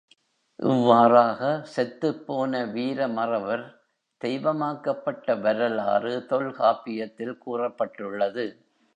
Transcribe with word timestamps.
இவ்வாறாக, 0.59 1.41
செத்துப் 1.73 2.25
போன 2.25 2.65
வீர 2.65 3.07
மறவர் 3.07 3.63
தெய்வமாக்கப்பட்ட 4.21 5.39
வரலாறு 5.41 6.25
தொல்காப்பியத்தில் 6.29 7.37
கூறப்பட்டுள்ளது. 7.45 8.45